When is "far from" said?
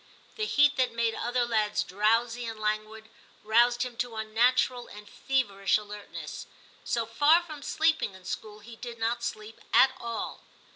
7.05-7.61